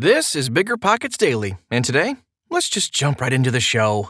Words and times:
This 0.00 0.34
is 0.34 0.48
Bigger 0.48 0.78
Pockets 0.78 1.18
Daily, 1.18 1.58
and 1.70 1.84
today, 1.84 2.16
let's 2.48 2.70
just 2.70 2.90
jump 2.90 3.20
right 3.20 3.34
into 3.34 3.50
the 3.50 3.60
show. 3.60 4.08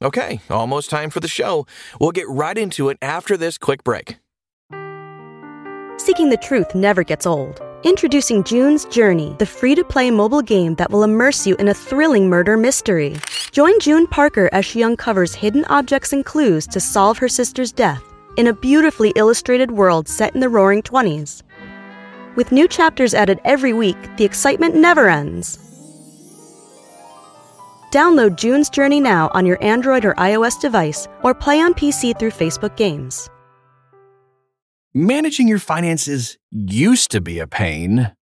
Okay, 0.00 0.40
almost 0.48 0.90
time 0.90 1.10
for 1.10 1.18
the 1.18 1.26
show. 1.26 1.66
We'll 1.98 2.12
get 2.12 2.28
right 2.28 2.56
into 2.56 2.88
it 2.88 2.98
after 3.02 3.36
this 3.36 3.58
quick 3.58 3.82
break. 3.82 4.20
Seeking 5.96 6.30
the 6.30 6.38
truth 6.40 6.72
never 6.72 7.02
gets 7.02 7.26
old. 7.26 7.60
Introducing 7.82 8.44
June's 8.44 8.84
Journey, 8.84 9.34
the 9.40 9.46
free 9.46 9.74
to 9.74 9.82
play 9.82 10.12
mobile 10.12 10.40
game 10.40 10.76
that 10.76 10.92
will 10.92 11.02
immerse 11.02 11.48
you 11.48 11.56
in 11.56 11.66
a 11.66 11.74
thrilling 11.74 12.28
murder 12.28 12.56
mystery. 12.56 13.16
Join 13.50 13.80
June 13.80 14.06
Parker 14.06 14.48
as 14.52 14.64
she 14.64 14.84
uncovers 14.84 15.34
hidden 15.34 15.64
objects 15.64 16.12
and 16.12 16.24
clues 16.24 16.64
to 16.68 16.78
solve 16.78 17.18
her 17.18 17.28
sister's 17.28 17.72
death 17.72 18.04
in 18.36 18.46
a 18.46 18.52
beautifully 18.52 19.10
illustrated 19.16 19.72
world 19.72 20.06
set 20.06 20.32
in 20.36 20.40
the 20.40 20.48
roaring 20.48 20.80
20s. 20.80 21.42
With 22.38 22.52
new 22.52 22.68
chapters 22.68 23.14
added 23.14 23.40
every 23.44 23.72
week, 23.72 23.96
the 24.16 24.24
excitement 24.24 24.76
never 24.76 25.08
ends. 25.08 25.58
Download 27.92 28.36
June's 28.36 28.70
Journey 28.70 29.00
now 29.00 29.28
on 29.34 29.44
your 29.44 29.60
Android 29.60 30.04
or 30.04 30.14
iOS 30.14 30.60
device 30.60 31.08
or 31.24 31.34
play 31.34 31.58
on 31.58 31.74
PC 31.74 32.16
through 32.16 32.30
Facebook 32.30 32.76
Games. 32.76 33.28
Managing 34.94 35.48
your 35.48 35.58
finances 35.58 36.38
used 36.52 37.10
to 37.10 37.20
be 37.20 37.40
a 37.40 37.48
pain. 37.48 38.12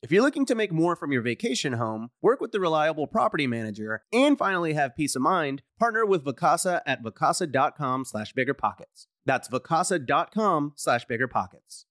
If 0.00 0.12
you're 0.12 0.22
looking 0.22 0.46
to 0.46 0.54
make 0.54 0.70
more 0.70 0.94
from 0.94 1.10
your 1.10 1.22
vacation 1.22 1.72
home, 1.72 2.10
work 2.22 2.40
with 2.40 2.52
the 2.52 2.60
reliable 2.60 3.08
property 3.08 3.48
manager, 3.48 4.04
and 4.12 4.38
finally 4.38 4.74
have 4.74 4.94
peace 4.94 5.16
of 5.16 5.22
mind, 5.22 5.62
partner 5.76 6.06
with 6.06 6.24
Vacasa 6.24 6.82
at 6.86 7.02
vacasa.com 7.02 8.04
slash 8.04 8.32
biggerpockets. 8.32 9.08
That's 9.26 9.48
vacasa.com 9.48 10.74
slash 10.76 11.04
biggerpockets. 11.06 11.86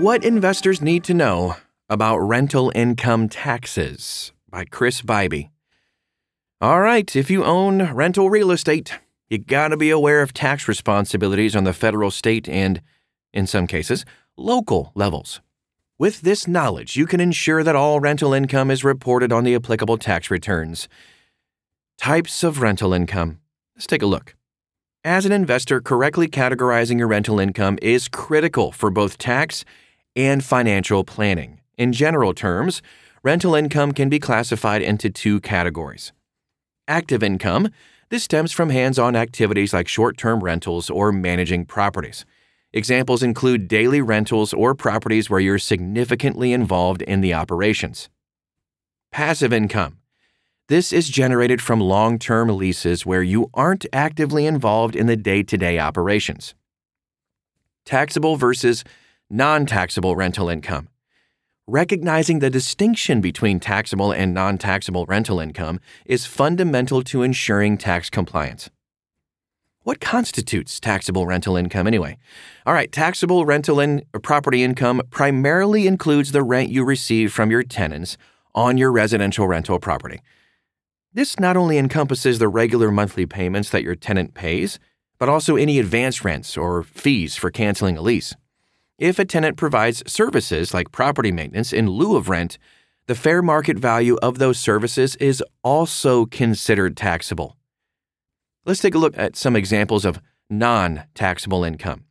What 0.00 0.24
investors 0.24 0.80
need 0.80 1.04
to 1.04 1.12
know 1.12 1.56
about 1.90 2.16
rental 2.16 2.72
income 2.74 3.28
taxes 3.28 4.32
by 4.48 4.64
Chris 4.64 5.02
Bibey. 5.02 5.50
All 6.62 6.80
right, 6.80 7.14
if 7.14 7.30
you 7.30 7.44
own 7.44 7.92
rental 7.92 8.30
real 8.30 8.50
estate, 8.50 8.98
you 9.28 9.36
gotta 9.36 9.76
be 9.76 9.90
aware 9.90 10.22
of 10.22 10.32
tax 10.32 10.66
responsibilities 10.66 11.54
on 11.54 11.64
the 11.64 11.74
federal, 11.74 12.10
state, 12.10 12.48
and, 12.48 12.80
in 13.34 13.46
some 13.46 13.66
cases, 13.66 14.06
local 14.38 14.92
levels. 14.94 15.42
With 16.00 16.20
this 16.20 16.46
knowledge, 16.46 16.94
you 16.94 17.06
can 17.06 17.18
ensure 17.18 17.64
that 17.64 17.74
all 17.74 17.98
rental 17.98 18.32
income 18.32 18.70
is 18.70 18.84
reported 18.84 19.32
on 19.32 19.42
the 19.42 19.56
applicable 19.56 19.98
tax 19.98 20.30
returns. 20.30 20.88
Types 21.98 22.44
of 22.44 22.60
rental 22.60 22.92
income. 22.94 23.40
Let's 23.74 23.88
take 23.88 24.02
a 24.02 24.06
look. 24.06 24.36
As 25.02 25.26
an 25.26 25.32
investor, 25.32 25.80
correctly 25.80 26.28
categorizing 26.28 26.98
your 26.98 27.08
rental 27.08 27.40
income 27.40 27.80
is 27.82 28.06
critical 28.06 28.70
for 28.70 28.90
both 28.90 29.18
tax 29.18 29.64
and 30.14 30.44
financial 30.44 31.02
planning. 31.02 31.62
In 31.76 31.92
general 31.92 32.32
terms, 32.32 32.80
rental 33.24 33.56
income 33.56 33.90
can 33.90 34.08
be 34.08 34.20
classified 34.20 34.82
into 34.82 35.10
two 35.10 35.40
categories. 35.40 36.12
Active 36.86 37.24
income. 37.24 37.70
This 38.08 38.22
stems 38.22 38.52
from 38.52 38.70
hands 38.70 39.00
on 39.00 39.16
activities 39.16 39.72
like 39.72 39.88
short 39.88 40.16
term 40.16 40.44
rentals 40.44 40.90
or 40.90 41.10
managing 41.10 41.64
properties. 41.64 42.24
Examples 42.72 43.22
include 43.22 43.66
daily 43.66 44.02
rentals 44.02 44.52
or 44.52 44.74
properties 44.74 45.30
where 45.30 45.40
you're 45.40 45.58
significantly 45.58 46.52
involved 46.52 47.00
in 47.02 47.22
the 47.22 47.32
operations. 47.32 48.10
Passive 49.10 49.52
income. 49.52 49.98
This 50.68 50.92
is 50.92 51.08
generated 51.08 51.62
from 51.62 51.80
long 51.80 52.18
term 52.18 52.54
leases 52.54 53.06
where 53.06 53.22
you 53.22 53.48
aren't 53.54 53.86
actively 53.90 54.44
involved 54.44 54.94
in 54.94 55.06
the 55.06 55.16
day 55.16 55.42
to 55.42 55.56
day 55.56 55.78
operations. 55.78 56.54
Taxable 57.86 58.36
versus 58.36 58.84
non 59.30 59.64
taxable 59.64 60.14
rental 60.14 60.50
income. 60.50 60.88
Recognizing 61.66 62.40
the 62.40 62.50
distinction 62.50 63.22
between 63.22 63.60
taxable 63.60 64.12
and 64.12 64.34
non 64.34 64.58
taxable 64.58 65.06
rental 65.06 65.40
income 65.40 65.80
is 66.04 66.26
fundamental 66.26 67.02
to 67.04 67.22
ensuring 67.22 67.78
tax 67.78 68.10
compliance. 68.10 68.68
What 69.88 70.00
constitutes 70.02 70.80
taxable 70.80 71.26
rental 71.26 71.56
income 71.56 71.86
anyway? 71.86 72.18
All 72.66 72.74
right, 72.74 72.92
taxable 72.92 73.46
rental 73.46 73.80
in 73.80 74.02
property 74.22 74.62
income 74.62 75.00
primarily 75.08 75.86
includes 75.86 76.32
the 76.32 76.42
rent 76.42 76.68
you 76.68 76.84
receive 76.84 77.32
from 77.32 77.50
your 77.50 77.62
tenants 77.62 78.18
on 78.54 78.76
your 78.76 78.92
residential 78.92 79.48
rental 79.48 79.78
property. 79.78 80.20
This 81.14 81.40
not 81.40 81.56
only 81.56 81.78
encompasses 81.78 82.38
the 82.38 82.48
regular 82.48 82.90
monthly 82.90 83.24
payments 83.24 83.70
that 83.70 83.82
your 83.82 83.94
tenant 83.94 84.34
pays, 84.34 84.78
but 85.18 85.30
also 85.30 85.56
any 85.56 85.78
advance 85.78 86.22
rents 86.22 86.54
or 86.58 86.82
fees 86.82 87.36
for 87.36 87.50
canceling 87.50 87.96
a 87.96 88.02
lease. 88.02 88.36
If 88.98 89.18
a 89.18 89.24
tenant 89.24 89.56
provides 89.56 90.02
services 90.06 90.74
like 90.74 90.92
property 90.92 91.32
maintenance 91.32 91.72
in 91.72 91.88
lieu 91.88 92.14
of 92.14 92.28
rent, 92.28 92.58
the 93.06 93.14
fair 93.14 93.40
market 93.40 93.78
value 93.78 94.18
of 94.20 94.36
those 94.36 94.58
services 94.58 95.16
is 95.16 95.42
also 95.62 96.26
considered 96.26 96.94
taxable. 96.94 97.56
Let's 98.68 98.80
take 98.80 98.94
a 98.94 98.98
look 98.98 99.16
at 99.16 99.34
some 99.34 99.56
examples 99.56 100.04
of 100.04 100.20
non 100.50 101.04
taxable 101.14 101.64
income. 101.64 102.04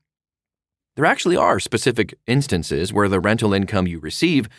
There 0.95 1.05
actually 1.05 1.37
are 1.37 1.59
specific 1.59 2.15
instances 2.25 2.91
where 2.91 3.07
the 3.07 3.19
rental 3.19 3.53
income 3.53 3.85
you 3.85 3.99
receive 3.99 4.49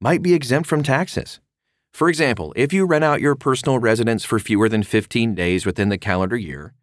might 0.00 0.22
be 0.22 0.34
exempt 0.34 0.68
from 0.68 0.84
taxes. 0.84 1.40
For 1.92 2.08
example, 2.08 2.52
if 2.54 2.72
you 2.72 2.86
rent 2.86 3.02
out 3.02 3.20
your 3.20 3.34
personal 3.34 3.80
residence 3.80 4.24
for 4.24 4.38
fewer 4.38 4.68
than 4.68 4.84
15 4.84 5.34
days 5.34 5.66
within 5.66 5.88
the 5.88 5.98
calendar 5.98 6.36
year, 6.36 6.74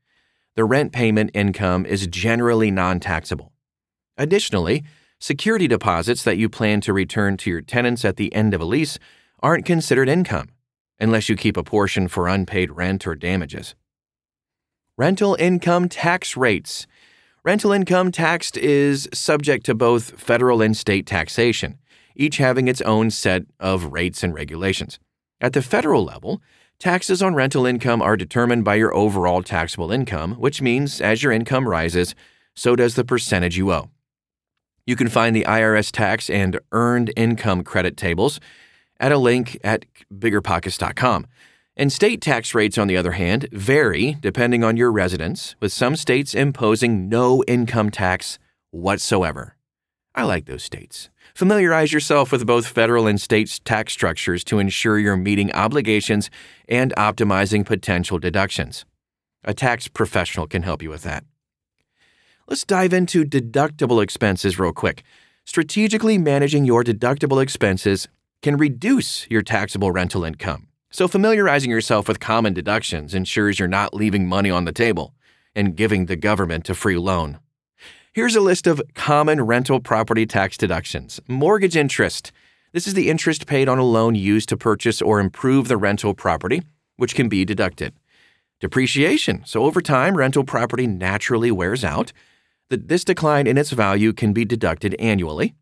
the 0.57 0.65
rent 0.65 0.91
payment 0.91 1.31
income 1.33 1.85
is 1.85 2.05
generally 2.07 2.69
non 2.69 2.99
taxable. 2.99 3.53
Additionally, 4.17 4.83
security 5.21 5.69
deposits 5.69 6.21
that 6.25 6.35
you 6.35 6.49
plan 6.49 6.81
to 6.81 6.91
return 6.91 7.37
to 7.37 7.49
your 7.49 7.61
tenants 7.61 8.03
at 8.03 8.17
the 8.17 8.35
end 8.35 8.53
of 8.53 8.59
a 8.59 8.65
lease 8.65 8.99
aren't 9.41 9.65
considered 9.65 10.09
income 10.09 10.49
unless 10.99 11.29
you 11.29 11.37
keep 11.37 11.55
a 11.55 11.63
portion 11.63 12.09
for 12.09 12.27
unpaid 12.27 12.71
rent 12.71 13.07
or 13.07 13.15
damages. 13.15 13.73
Rental 14.97 15.35
income 15.37 15.89
tax 15.89 16.37
rates. 16.37 16.87
Rental 17.43 17.73
income 17.73 18.13
taxed 18.13 18.55
is 18.55 19.09
subject 19.13 19.65
to 19.65 19.75
both 19.75 20.17
federal 20.17 20.61
and 20.61 20.75
state 20.75 21.05
taxation, 21.05 21.79
each 22.15 22.37
having 22.37 22.69
its 22.69 22.79
own 22.79 23.11
set 23.11 23.43
of 23.59 23.91
rates 23.91 24.23
and 24.23 24.33
regulations. 24.33 24.97
At 25.41 25.51
the 25.51 25.61
federal 25.61 26.05
level, 26.05 26.41
taxes 26.79 27.21
on 27.21 27.35
rental 27.35 27.65
income 27.65 28.01
are 28.01 28.15
determined 28.15 28.63
by 28.63 28.75
your 28.75 28.95
overall 28.95 29.43
taxable 29.43 29.91
income, 29.91 30.35
which 30.35 30.61
means 30.61 31.01
as 31.01 31.21
your 31.21 31.33
income 31.33 31.67
rises, 31.67 32.15
so 32.55 32.73
does 32.73 32.95
the 32.95 33.03
percentage 33.03 33.57
you 33.57 33.73
owe. 33.73 33.89
You 34.85 34.95
can 34.95 35.09
find 35.09 35.35
the 35.35 35.43
IRS 35.43 35.91
tax 35.91 36.29
and 36.29 36.57
earned 36.71 37.11
income 37.17 37.65
credit 37.65 37.97
tables 37.97 38.39
at 39.01 39.11
a 39.11 39.17
link 39.17 39.59
at 39.61 39.83
biggerpockets.com. 40.13 41.27
And 41.77 41.91
state 41.91 42.21
tax 42.21 42.55
rates, 42.55 42.77
on 42.77 42.87
the 42.87 42.95
other 42.95 43.13
hand, 43.13 43.49
vary 43.51 44.17
depending 44.21 44.63
on 44.63 44.77
your 44.77 44.91
residence, 44.91 45.55
with 45.59 45.73
some 45.73 45.97
states 45.97 46.33
imposing 46.33 47.09
no 47.09 47.43
income 47.47 47.89
tax 47.89 48.39
whatsoever. 48.71 49.57
I 50.13 50.23
like 50.23 50.45
those 50.45 50.63
states. 50.63 51.09
Familiarize 51.33 51.91
yourself 51.91 52.31
with 52.31 52.47
both 52.47 52.65
federal 52.65 53.07
and 53.07 53.19
state 53.19 53.59
tax 53.65 53.91
structures 53.91 54.45
to 54.45 54.59
ensure 54.59 54.97
you're 54.97 55.17
meeting 55.17 55.51
obligations 55.51 56.29
and 56.69 56.93
optimizing 56.95 57.65
potential 57.65 58.19
deductions. 58.19 58.85
A 59.43 59.53
tax 59.53 59.89
professional 59.89 60.47
can 60.47 60.63
help 60.63 60.81
you 60.81 60.89
with 60.89 61.03
that. 61.03 61.25
Let's 62.47 62.63
dive 62.63 62.93
into 62.93 63.25
deductible 63.25 64.01
expenses 64.01 64.57
real 64.57 64.71
quick. 64.71 65.03
Strategically 65.43 66.17
managing 66.17 66.63
your 66.63 66.85
deductible 66.85 67.43
expenses 67.43 68.07
can 68.41 68.55
reduce 68.55 69.29
your 69.29 69.41
taxable 69.41 69.91
rental 69.91 70.23
income. 70.23 70.67
So, 70.95 71.09
familiarizing 71.09 71.69
yourself 71.69 72.07
with 72.07 72.21
common 72.21 72.53
deductions 72.53 73.13
ensures 73.13 73.59
you're 73.59 73.67
not 73.67 73.93
leaving 73.93 74.29
money 74.29 74.49
on 74.49 74.63
the 74.63 74.71
table 74.71 75.13
and 75.53 75.75
giving 75.75 76.05
the 76.05 76.15
government 76.15 76.69
a 76.69 76.73
free 76.73 76.95
loan. 76.95 77.39
Here's 78.13 78.37
a 78.37 78.39
list 78.39 78.65
of 78.65 78.81
common 78.93 79.41
rental 79.41 79.81
property 79.81 80.25
tax 80.25 80.55
deductions. 80.55 81.19
Mortgage 81.27 81.75
interest. 81.75 82.31
This 82.71 82.87
is 82.87 82.93
the 82.93 83.09
interest 83.09 83.45
paid 83.45 83.67
on 83.67 83.77
a 83.77 83.83
loan 83.83 84.15
used 84.15 84.47
to 84.47 84.55
purchase 84.55 85.01
or 85.01 85.19
improve 85.19 85.67
the 85.67 85.75
rental 85.75 86.13
property, 86.13 86.61
which 86.95 87.13
can 87.13 87.27
be 87.27 87.43
deducted. 87.43 87.93
Depreciation. 88.61 89.43
So, 89.45 89.65
over 89.65 89.81
time, 89.81 90.15
rental 90.15 90.45
property 90.45 90.87
naturally 90.87 91.51
wears 91.51 91.83
out. 91.83 92.13
This 92.69 93.03
decline 93.03 93.47
in 93.47 93.57
its 93.57 93.71
value 93.71 94.13
can 94.13 94.31
be 94.31 94.45
deducted 94.45 94.95
annually. 94.97 95.55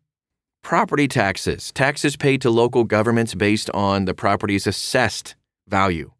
Property 0.64 1.06
taxes. 1.06 1.70
Taxes 1.72 2.16
paid 2.16 2.40
to 2.40 2.48
local 2.48 2.84
governments 2.84 3.34
based 3.34 3.68
on 3.74 4.06
the 4.06 4.14
property's 4.14 4.66
assessed 4.66 5.36
value, 5.68 6.12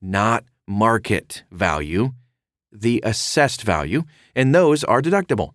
not 0.00 0.44
market 0.66 1.44
value, 1.52 2.10
the 2.72 3.00
assessed 3.04 3.62
value, 3.62 4.02
and 4.34 4.52
those 4.52 4.82
are 4.82 5.00
deductible 5.00 5.52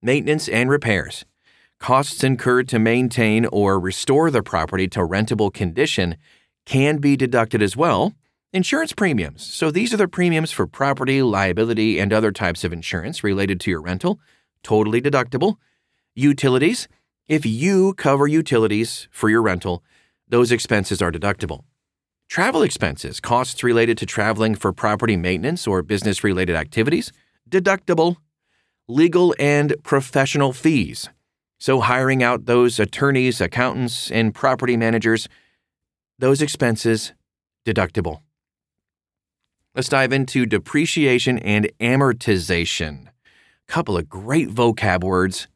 maintenance 0.00 0.48
and 0.48 0.70
repairs. 0.70 1.26
Costs 1.78 2.24
incurred 2.24 2.68
to 2.68 2.78
maintain 2.78 3.44
or 3.52 3.78
restore 3.78 4.30
the 4.30 4.42
property 4.42 4.88
to 4.88 5.00
rentable 5.00 5.52
condition 5.52 6.16
can 6.64 6.96
be 6.96 7.16
deducted 7.16 7.60
as 7.60 7.76
well. 7.76 8.14
Insurance 8.54 8.94
premiums. 8.94 9.44
So 9.44 9.70
these 9.70 9.92
are 9.92 9.98
the 9.98 10.08
premiums 10.08 10.52
for 10.52 10.66
property, 10.66 11.20
liability, 11.20 11.98
and 11.98 12.14
other 12.14 12.32
types 12.32 12.64
of 12.64 12.72
insurance 12.72 13.22
related 13.22 13.60
to 13.60 13.70
your 13.70 13.82
rental, 13.82 14.18
totally 14.62 15.02
deductible. 15.02 15.56
Utilities. 16.14 16.88
If 17.28 17.44
you 17.44 17.92
cover 17.94 18.28
utilities 18.28 19.08
for 19.10 19.28
your 19.28 19.42
rental, 19.42 19.82
those 20.28 20.52
expenses 20.52 21.02
are 21.02 21.10
deductible. 21.10 21.64
Travel 22.28 22.62
expenses, 22.62 23.18
costs 23.18 23.64
related 23.64 23.98
to 23.98 24.06
traveling 24.06 24.54
for 24.54 24.72
property 24.72 25.16
maintenance 25.16 25.66
or 25.66 25.82
business 25.82 26.22
related 26.22 26.54
activities, 26.54 27.10
deductible 27.50 28.16
legal 28.88 29.34
and 29.40 29.74
professional 29.82 30.52
fees. 30.52 31.08
So, 31.58 31.80
hiring 31.80 32.22
out 32.22 32.46
those 32.46 32.78
attorneys, 32.78 33.40
accountants, 33.40 34.10
and 34.10 34.34
property 34.34 34.76
managers, 34.76 35.28
those 36.18 36.40
expenses 36.40 37.12
deductible. 37.64 38.20
Let's 39.74 39.88
dive 39.88 40.12
into 40.12 40.46
depreciation 40.46 41.38
and 41.38 41.70
amortization. 41.80 43.08
Couple 43.66 43.96
of 43.96 44.08
great 44.08 44.48
vocab 44.48 45.02
words. 45.02 45.48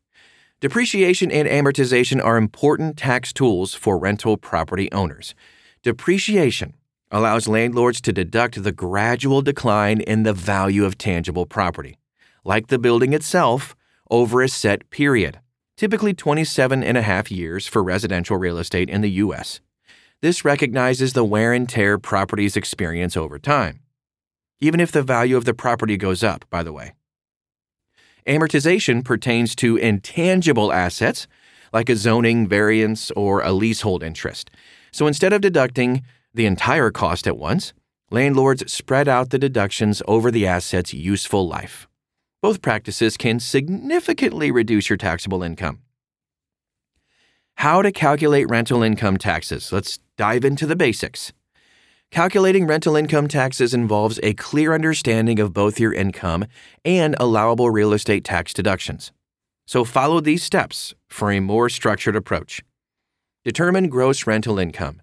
Depreciation 0.60 1.30
and 1.30 1.48
amortization 1.48 2.22
are 2.22 2.36
important 2.36 2.96
tax 2.96 3.32
tools 3.32 3.74
for 3.74 3.98
rental 3.98 4.36
property 4.36 4.90
owners. 4.92 5.34
Depreciation 5.82 6.74
allows 7.10 7.48
landlords 7.48 8.00
to 8.02 8.12
deduct 8.12 8.62
the 8.62 8.72
gradual 8.72 9.42
decline 9.42 10.00
in 10.00 10.22
the 10.22 10.34
value 10.34 10.84
of 10.84 10.98
tangible 10.98 11.46
property 11.46 11.96
like 12.44 12.68
the 12.68 12.78
building 12.78 13.12
itself, 13.12 13.76
over 14.10 14.42
a 14.42 14.48
set 14.48 14.88
period, 14.90 15.40
typically 15.76 16.14
27 16.14 16.82
and 16.82 16.96
a 16.96 17.02
half 17.02 17.30
years 17.30 17.66
for 17.66 17.82
residential 17.82 18.36
real 18.36 18.58
estate 18.58 18.90
in 18.90 19.02
the 19.02 19.10
U.S. 19.10 19.60
This 20.20 20.44
recognizes 20.44 21.12
the 21.12 21.24
wear 21.24 21.52
and 21.52 21.68
tear 21.68 21.98
properties 21.98 22.56
experience 22.56 23.16
over 23.16 23.38
time, 23.38 23.80
even 24.60 24.80
if 24.80 24.90
the 24.90 25.02
value 25.02 25.36
of 25.36 25.44
the 25.44 25.54
property 25.54 25.96
goes 25.96 26.24
up, 26.24 26.44
by 26.50 26.62
the 26.62 26.72
way. 26.72 26.92
Amortization 28.26 29.04
pertains 29.04 29.54
to 29.56 29.76
intangible 29.76 30.72
assets 30.72 31.26
like 31.72 31.88
a 31.88 31.96
zoning 31.96 32.48
variance 32.48 33.10
or 33.12 33.40
a 33.42 33.52
leasehold 33.52 34.02
interest. 34.02 34.50
So 34.92 35.06
instead 35.06 35.32
of 35.32 35.40
deducting 35.40 36.02
the 36.34 36.46
entire 36.46 36.90
cost 36.90 37.26
at 37.26 37.36
once, 37.36 37.72
landlords 38.10 38.70
spread 38.72 39.08
out 39.08 39.30
the 39.30 39.38
deductions 39.38 40.02
over 40.06 40.30
the 40.30 40.46
asset's 40.46 40.92
useful 40.92 41.46
life. 41.46 41.86
Both 42.42 42.62
practices 42.62 43.16
can 43.16 43.38
significantly 43.38 44.50
reduce 44.50 44.88
your 44.88 44.96
taxable 44.96 45.42
income. 45.42 45.80
How 47.56 47.82
to 47.82 47.92
calculate 47.92 48.48
rental 48.48 48.82
income 48.82 49.18
taxes. 49.18 49.70
Let's 49.70 49.98
dive 50.16 50.44
into 50.44 50.66
the 50.66 50.76
basics. 50.76 51.32
Calculating 52.10 52.66
rental 52.66 52.96
income 52.96 53.28
taxes 53.28 53.72
involves 53.72 54.18
a 54.22 54.34
clear 54.34 54.74
understanding 54.74 55.38
of 55.38 55.52
both 55.52 55.78
your 55.78 55.92
income 55.92 56.44
and 56.84 57.14
allowable 57.20 57.70
real 57.70 57.92
estate 57.92 58.24
tax 58.24 58.52
deductions. 58.52 59.12
So 59.66 59.84
follow 59.84 60.20
these 60.20 60.42
steps 60.42 60.94
for 61.08 61.30
a 61.30 61.40
more 61.40 61.68
structured 61.68 62.16
approach. 62.16 62.62
Determine 63.44 63.88
gross 63.88 64.26
rental 64.26 64.58
income. 64.58 65.00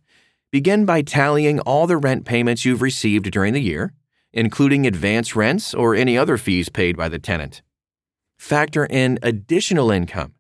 Begin 0.52 0.86
by 0.86 1.02
tallying 1.02 1.60
all 1.62 1.88
the 1.88 1.98
rent 1.98 2.26
payments 2.26 2.66
you've 2.66 2.82
received 2.82 3.32
during 3.32 3.54
the 3.54 3.62
year 3.62 3.94
including 4.34 4.86
advance 4.86 5.36
rents 5.36 5.74
or 5.74 5.96
any 5.96 6.18
other 6.18 6.38
fees 6.38 6.70
paid 6.70 6.96
by 6.96 7.10
the 7.10 7.20
tenant. 7.20 7.62
Factor 8.38 8.86
in 8.86 9.18
additional 9.24 9.90
income. 9.90 10.34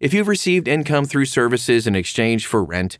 If 0.00 0.14
you've 0.14 0.28
received 0.28 0.66
income 0.66 1.04
through 1.04 1.26
services 1.26 1.86
in 1.86 1.94
exchange 1.94 2.46
for 2.46 2.64
rent, 2.64 2.98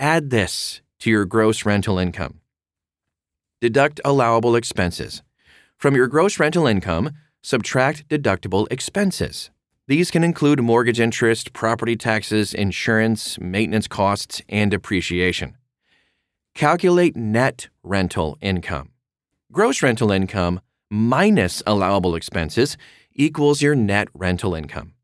add 0.00 0.30
this 0.30 0.82
to 1.00 1.10
your 1.10 1.24
gross 1.24 1.64
rental 1.64 1.98
income. 1.98 2.40
Deduct 3.60 4.00
allowable 4.04 4.56
expenses. 4.56 5.22
From 5.78 5.94
your 5.94 6.06
gross 6.06 6.38
rental 6.38 6.66
income, 6.66 7.10
subtract 7.42 8.08
deductible 8.08 8.66
expenses. 8.70 9.50
These 9.86 10.10
can 10.10 10.24
include 10.24 10.62
mortgage 10.62 10.98
interest, 10.98 11.52
property 11.52 11.94
taxes, 11.96 12.54
insurance, 12.54 13.38
maintenance 13.38 13.86
costs, 13.86 14.40
and 14.48 14.70
depreciation. 14.70 15.56
Calculate 16.54 17.16
net 17.16 17.68
rental 17.82 18.38
income. 18.40 18.90
Gross 19.52 19.82
rental 19.82 20.10
income 20.10 20.60
minus 20.90 21.62
allowable 21.66 22.14
expenses 22.14 22.76
equals 23.12 23.60
your 23.60 23.74
net 23.74 24.08
rental 24.14 24.54
income. 24.54 24.94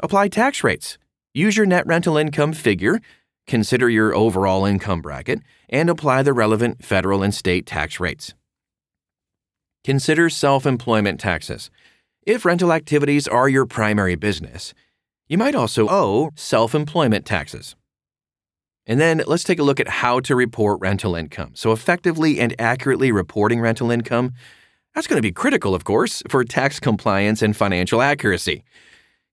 Apply 0.00 0.28
tax 0.28 0.64
rates. 0.64 0.96
Use 1.34 1.56
your 1.56 1.66
net 1.66 1.86
rental 1.86 2.16
income 2.16 2.52
figure, 2.52 3.00
consider 3.48 3.90
your 3.90 4.14
overall 4.14 4.64
income 4.64 5.02
bracket, 5.02 5.40
and 5.68 5.90
apply 5.90 6.22
the 6.22 6.32
relevant 6.32 6.84
federal 6.84 7.24
and 7.24 7.34
state 7.34 7.66
tax 7.66 7.98
rates. 7.98 8.34
Consider 9.82 10.30
self 10.30 10.66
employment 10.66 11.18
taxes. 11.18 11.70
If 12.22 12.44
rental 12.44 12.72
activities 12.72 13.26
are 13.26 13.48
your 13.48 13.66
primary 13.66 14.14
business, 14.14 14.74
you 15.28 15.38
might 15.38 15.54
also 15.54 15.88
owe 15.88 16.30
self 16.36 16.74
employment 16.74 17.24
taxes. 17.24 17.74
And 18.86 19.00
then 19.00 19.22
let's 19.26 19.44
take 19.44 19.58
a 19.58 19.62
look 19.62 19.80
at 19.80 19.88
how 19.88 20.20
to 20.20 20.34
report 20.34 20.80
rental 20.80 21.14
income. 21.14 21.50
So, 21.54 21.72
effectively 21.72 22.40
and 22.40 22.54
accurately 22.58 23.12
reporting 23.12 23.60
rental 23.60 23.90
income, 23.90 24.32
that's 24.94 25.06
going 25.06 25.18
to 25.18 25.22
be 25.22 25.32
critical, 25.32 25.74
of 25.74 25.84
course, 25.84 26.22
for 26.28 26.44
tax 26.44 26.80
compliance 26.80 27.42
and 27.42 27.56
financial 27.56 28.00
accuracy. 28.00 28.64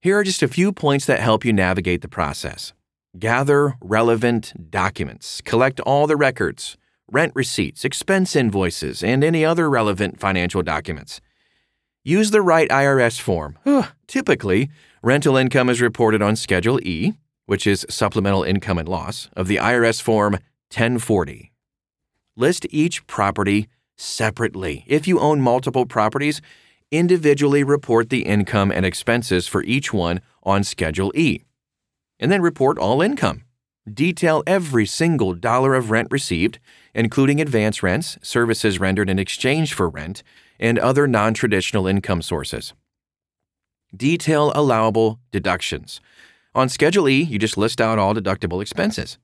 Here 0.00 0.18
are 0.18 0.24
just 0.24 0.42
a 0.42 0.48
few 0.48 0.72
points 0.72 1.06
that 1.06 1.20
help 1.20 1.44
you 1.44 1.52
navigate 1.52 2.02
the 2.02 2.08
process. 2.08 2.72
Gather 3.18 3.76
relevant 3.80 4.70
documents, 4.70 5.40
collect 5.40 5.80
all 5.80 6.06
the 6.06 6.16
records, 6.16 6.76
rent 7.10 7.32
receipts, 7.34 7.84
expense 7.84 8.36
invoices, 8.36 9.02
and 9.02 9.24
any 9.24 9.44
other 9.44 9.70
relevant 9.70 10.20
financial 10.20 10.62
documents. 10.62 11.20
Use 12.04 12.30
the 12.30 12.42
right 12.42 12.68
IRS 12.68 13.18
form. 13.18 13.58
Typically, 14.06 14.68
rental 15.02 15.36
income 15.36 15.70
is 15.70 15.80
reported 15.80 16.20
on 16.20 16.36
Schedule 16.36 16.78
E, 16.82 17.14
which 17.46 17.66
is 17.66 17.86
supplemental 17.88 18.42
income 18.42 18.76
and 18.76 18.88
loss, 18.88 19.30
of 19.34 19.46
the 19.46 19.56
IRS 19.56 20.02
Form 20.02 20.32
1040. 20.72 21.52
List 22.36 22.66
each 22.70 23.06
property 23.06 23.68
separately. 23.96 24.84
If 24.86 25.08
you 25.08 25.20
own 25.20 25.40
multiple 25.40 25.86
properties, 25.86 26.42
individually 26.90 27.64
report 27.64 28.10
the 28.10 28.26
income 28.26 28.70
and 28.70 28.84
expenses 28.84 29.46
for 29.46 29.62
each 29.62 29.92
one 29.92 30.20
on 30.42 30.64
Schedule 30.64 31.12
E. 31.14 31.44
And 32.18 32.30
then 32.32 32.42
report 32.42 32.78
all 32.78 33.02
income. 33.02 33.42
Detail 33.92 34.42
every 34.46 34.86
single 34.86 35.34
dollar 35.34 35.74
of 35.74 35.90
rent 35.90 36.08
received, 36.10 36.58
including 36.94 37.40
advance 37.40 37.82
rents, 37.82 38.18
services 38.20 38.80
rendered 38.80 39.08
in 39.08 39.18
exchange 39.18 39.74
for 39.74 39.88
rent, 39.88 40.22
and 40.58 40.78
other 40.78 41.06
non 41.06 41.34
traditional 41.34 41.86
income 41.86 42.22
sources. 42.22 42.72
Detail 43.94 44.50
allowable 44.54 45.20
deductions. 45.30 46.00
On 46.54 46.68
Schedule 46.68 47.08
E, 47.08 47.22
you 47.22 47.38
just 47.38 47.56
list 47.56 47.80
out 47.80 47.98
all 47.98 48.14
deductible 48.14 48.60
expenses. 48.60 49.18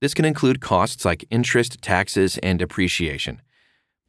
This 0.00 0.14
can 0.14 0.24
include 0.24 0.60
costs 0.60 1.04
like 1.04 1.24
interest, 1.30 1.82
taxes, 1.82 2.38
and 2.38 2.58
depreciation. 2.58 3.42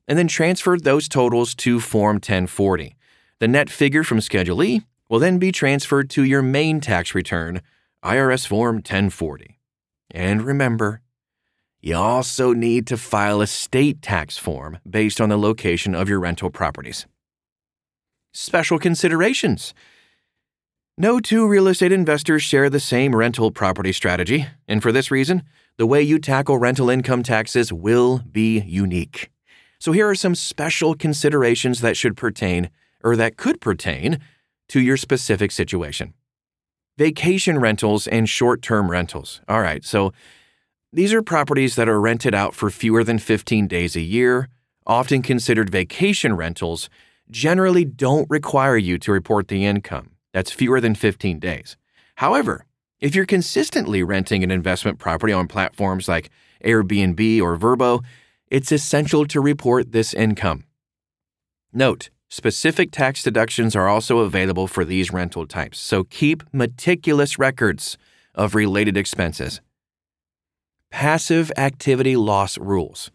And 0.08 0.17
then 0.17 0.27
transfer 0.27 0.77
those 0.77 1.08
totals 1.08 1.53
to 1.55 1.79
Form 1.79 2.15
1040. 2.15 2.96
The 3.39 3.48
net 3.48 3.69
figure 3.69 4.03
from 4.03 4.22
Schedule 4.22 4.63
E 4.63 4.81
will 5.10 5.19
then 5.19 5.39
be 5.39 5.51
transferred 5.51 6.10
to 6.12 6.24
your 6.24 6.41
main 6.41 6.79
tax 6.79 7.13
return, 7.13 7.62
IRS 8.03 8.48
Form 8.48 8.77
1040. 8.77 9.60
And 10.12 10.41
remember, 10.41 11.01
you 11.82 11.96
also 11.96 12.53
need 12.53 12.88
to 12.88 12.98
file 12.98 13.41
a 13.41 13.48
state 13.48 14.01
tax 14.01 14.38
form 14.38 14.79
based 14.89 15.22
on 15.22 15.29
the 15.29 15.38
location 15.38 15.96
of 15.96 16.10
your 16.10 16.20
rental 16.20 16.50
properties. 16.50 17.06
Special 18.34 18.79
considerations. 18.79 19.74
No 20.98 21.20
two 21.20 21.48
real 21.48 21.68
estate 21.68 21.91
investors 21.91 22.44
share 22.44 22.70
the 22.70 22.79
same 22.79 23.15
rental 23.15 23.51
property 23.51 23.94
strategy, 23.94 24.48
and 24.68 24.84
for 24.84 24.91
this 24.91 25.10
reason, 25.12 25.44
the 25.77 25.88
way 25.88 26.01
you 26.01 26.20
tackle 26.20 26.58
rental 26.58 26.89
income 26.89 27.24
taxes 27.24 27.72
will 27.72 28.22
be 28.29 28.60
unique. 28.60 29.29
So 29.79 29.94
here 29.94 30.10
are 30.10 30.15
some 30.15 30.36
special 30.36 30.96
considerations 30.96 31.79
that 31.79 31.96
should 31.96 32.18
pertain, 32.18 32.70
or 33.01 33.15
that 33.15 33.38
could 33.38 33.62
pertain, 33.62 34.20
to 34.68 34.82
your 34.82 34.98
specific 34.98 35.51
situation. 35.51 36.13
Vacation 37.00 37.60
rentals 37.60 38.08
and 38.08 38.27
short 38.27 38.62
term 38.62 38.91
rentals. 38.91 39.39
All 39.48 39.62
right, 39.62 39.86
so 39.86 40.12
these 40.91 41.13
are 41.13 41.22
properties 41.22 41.75
that 41.77 41.88
are 41.88 42.01
rented 42.01 42.36
out 42.36 42.53
for 42.53 42.70
fewer 42.70 43.06
than 43.06 43.20
15 43.20 43.70
days 43.70 43.96
a 43.96 44.01
year, 44.01 44.50
often 44.86 45.22
considered 45.22 45.70
vacation 45.70 46.36
rentals, 46.36 46.89
generally 47.32 47.86
don't 47.86 48.29
require 48.29 48.75
you 48.75 48.98
to 48.98 49.13
report 49.13 49.48
the 49.48 49.63
income. 49.65 50.12
That's 50.34 50.51
fewer 50.51 50.82
than 50.82 50.94
15 50.94 51.39
days. 51.39 51.77
However, 52.15 52.65
if 53.00 53.15
you're 53.15 53.25
consistently 53.25 54.03
renting 54.03 54.44
an 54.44 54.51
investment 54.51 55.00
property 55.00 55.32
on 55.32 55.48
platforms 55.48 56.10
like 56.10 56.29
Airbnb 56.65 57.41
or 57.41 57.58
Vrbo, 57.58 58.03
it's 58.48 58.74
essential 58.74 59.25
to 59.27 59.39
report 59.39 59.94
this 59.94 60.13
income. 60.13 60.65
Note, 61.72 62.10
specific 62.30 62.92
tax 62.92 63.24
deductions 63.24 63.76
are 63.76 63.88
also 63.88 64.20
available 64.20 64.68
for 64.68 64.86
these 64.86 65.12
rental 65.12 65.46
types, 65.46 65.80
so 65.80 66.04
keep 66.04 66.44
meticulous 66.54 67.38
records 67.38 67.98
of 68.36 68.56
related 68.56 68.96
expenses. 68.96 69.62
Passive 70.92 71.52
activity 71.58 72.16
loss 72.16 72.58
rules. 72.58 73.12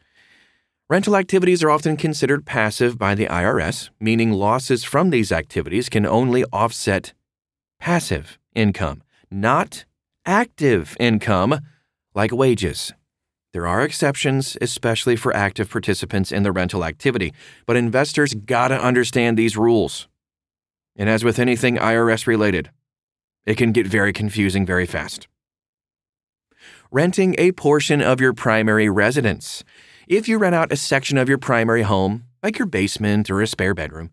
Rental 0.90 1.16
activities 1.16 1.62
are 1.62 1.70
often 1.70 1.96
considered 1.96 2.44
passive 2.44 2.98
by 2.98 3.14
the 3.14 3.26
IRS, 3.26 3.88
meaning 3.98 4.32
losses 4.32 4.84
from 4.84 5.10
these 5.10 5.32
activities 5.32 5.88
can 5.88 6.04
only 6.04 6.44
offset 6.52 7.14
passive 7.80 8.38
income, 8.54 9.02
not 9.30 9.86
active 10.26 10.96
income 11.00 11.60
like 12.14 12.32
wages. 12.32 12.92
There 13.54 13.68
are 13.68 13.84
exceptions, 13.84 14.58
especially 14.60 15.14
for 15.14 15.32
active 15.32 15.70
participants 15.70 16.32
in 16.32 16.42
the 16.42 16.50
rental 16.50 16.84
activity, 16.84 17.32
but 17.66 17.76
investors 17.76 18.34
gotta 18.34 18.74
understand 18.74 19.38
these 19.38 19.56
rules. 19.56 20.08
And 20.96 21.08
as 21.08 21.22
with 21.22 21.38
anything 21.38 21.76
IRS 21.76 22.26
related, 22.26 22.70
it 23.46 23.56
can 23.56 23.70
get 23.70 23.86
very 23.86 24.12
confusing 24.12 24.66
very 24.66 24.86
fast. 24.86 25.28
Renting 26.90 27.36
a 27.38 27.52
portion 27.52 28.02
of 28.02 28.20
your 28.20 28.32
primary 28.32 28.88
residence. 28.88 29.62
If 30.08 30.26
you 30.26 30.36
rent 30.36 30.56
out 30.56 30.72
a 30.72 30.76
section 30.76 31.16
of 31.16 31.28
your 31.28 31.38
primary 31.38 31.82
home, 31.82 32.24
like 32.42 32.58
your 32.58 32.66
basement 32.66 33.30
or 33.30 33.40
a 33.40 33.46
spare 33.46 33.72
bedroom, 33.72 34.10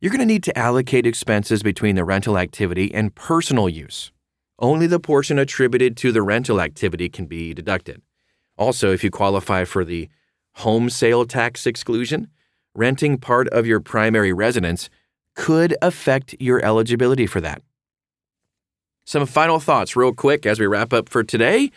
you're 0.00 0.12
going 0.12 0.20
to 0.20 0.24
need 0.24 0.44
to 0.44 0.56
allocate 0.56 1.04
expenses 1.04 1.64
between 1.64 1.96
the 1.96 2.04
rental 2.04 2.38
activity 2.38 2.94
and 2.94 3.12
personal 3.16 3.68
use. 3.68 4.12
Only 4.60 4.86
the 4.86 5.00
portion 5.00 5.36
attributed 5.36 5.96
to 5.96 6.12
the 6.12 6.22
rental 6.22 6.60
activity 6.60 7.08
can 7.08 7.26
be 7.26 7.52
deducted. 7.52 8.00
Also, 8.56 8.92
if 8.92 9.02
you 9.02 9.10
qualify 9.10 9.64
for 9.64 9.84
the 9.84 10.08
home 10.54 10.88
sale 10.88 11.24
tax 11.24 11.66
exclusion, 11.66 12.28
renting 12.74 13.18
part 13.18 13.48
of 13.48 13.66
your 13.66 13.80
primary 13.80 14.32
residence 14.32 14.88
could 15.34 15.76
affect 15.82 16.34
your 16.38 16.64
eligibility 16.64 17.26
for 17.26 17.40
that. 17.40 17.62
Some 19.04 19.26
final 19.26 19.60
thoughts, 19.60 19.96
real 19.96 20.14
quick, 20.14 20.46
as 20.46 20.58
we 20.58 20.66
wrap 20.66 20.92
up 20.92 21.08
for 21.08 21.22
today. 21.22 21.70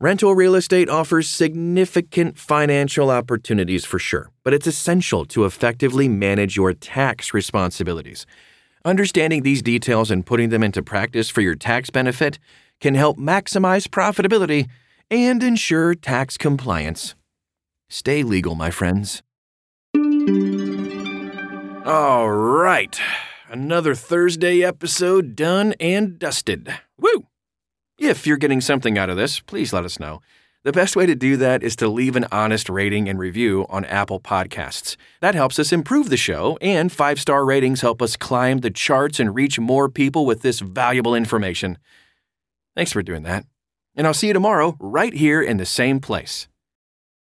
Rental 0.00 0.34
real 0.34 0.56
estate 0.56 0.88
offers 0.88 1.28
significant 1.28 2.36
financial 2.36 3.10
opportunities 3.10 3.84
for 3.84 4.00
sure, 4.00 4.30
but 4.42 4.52
it's 4.52 4.66
essential 4.66 5.24
to 5.26 5.44
effectively 5.44 6.08
manage 6.08 6.56
your 6.56 6.72
tax 6.72 7.32
responsibilities. 7.32 8.26
Understanding 8.84 9.42
these 9.42 9.62
details 9.62 10.10
and 10.10 10.26
putting 10.26 10.48
them 10.48 10.64
into 10.64 10.82
practice 10.82 11.30
for 11.30 11.40
your 11.40 11.54
tax 11.54 11.88
benefit 11.90 12.40
can 12.80 12.96
help 12.96 13.16
maximize 13.16 13.86
profitability 13.86 14.68
and 15.12 15.42
ensure 15.42 15.94
tax 15.94 16.38
compliance. 16.38 17.14
Stay 17.90 18.22
legal, 18.22 18.54
my 18.54 18.70
friends. 18.70 19.22
All 21.84 22.30
right, 22.30 22.98
another 23.50 23.94
Thursday 23.94 24.64
episode 24.64 25.36
done 25.36 25.74
and 25.78 26.18
dusted. 26.18 26.72
Woo! 26.98 27.26
If 27.98 28.26
you're 28.26 28.38
getting 28.38 28.62
something 28.62 28.96
out 28.96 29.10
of 29.10 29.18
this, 29.18 29.38
please 29.40 29.74
let 29.74 29.84
us 29.84 30.00
know. 30.00 30.20
The 30.64 30.72
best 30.72 30.96
way 30.96 31.06
to 31.06 31.14
do 31.14 31.36
that 31.36 31.62
is 31.62 31.76
to 31.76 31.88
leave 31.88 32.16
an 32.16 32.26
honest 32.32 32.70
rating 32.70 33.08
and 33.08 33.18
review 33.18 33.66
on 33.68 33.84
Apple 33.84 34.20
Podcasts. 34.20 34.96
That 35.20 35.34
helps 35.34 35.58
us 35.58 35.72
improve 35.72 36.08
the 36.08 36.16
show, 36.16 36.56
and 36.62 36.90
five 36.90 37.20
star 37.20 37.44
ratings 37.44 37.82
help 37.82 38.00
us 38.00 38.16
climb 38.16 38.58
the 38.58 38.70
charts 38.70 39.20
and 39.20 39.34
reach 39.34 39.58
more 39.58 39.90
people 39.90 40.24
with 40.24 40.40
this 40.40 40.60
valuable 40.60 41.14
information. 41.14 41.76
Thanks 42.74 42.92
for 42.92 43.02
doing 43.02 43.24
that. 43.24 43.44
And 43.94 44.06
I'll 44.06 44.14
see 44.14 44.28
you 44.28 44.32
tomorrow, 44.32 44.76
right 44.80 45.12
here 45.12 45.42
in 45.42 45.58
the 45.58 45.66
same 45.66 46.00
place. 46.00 46.48